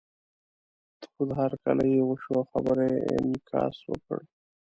تود 1.01 1.29
هرکلی 1.39 1.87
یې 1.95 2.01
وشو 2.05 2.31
او 2.39 2.43
خبرو 2.51 2.83
یې 2.91 2.99
انعکاس 3.15 3.77
وکړ. 3.89 4.19